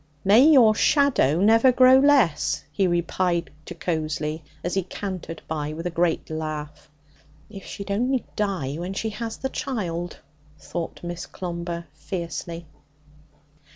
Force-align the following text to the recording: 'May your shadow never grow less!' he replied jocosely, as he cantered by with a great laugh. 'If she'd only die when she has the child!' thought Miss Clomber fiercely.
'May 0.25 0.47
your 0.49 0.73
shadow 0.73 1.39
never 1.41 1.71
grow 1.71 1.99
less!' 1.99 2.63
he 2.71 2.87
replied 2.87 3.51
jocosely, 3.69 4.43
as 4.63 4.73
he 4.73 4.81
cantered 4.81 5.43
by 5.47 5.73
with 5.73 5.85
a 5.85 5.91
great 5.91 6.27
laugh. 6.31 6.89
'If 7.51 7.67
she'd 7.67 7.91
only 7.91 8.25
die 8.35 8.77
when 8.79 8.93
she 8.95 9.09
has 9.11 9.37
the 9.37 9.49
child!' 9.49 10.17
thought 10.57 11.03
Miss 11.03 11.27
Clomber 11.27 11.85
fiercely. 11.93 12.65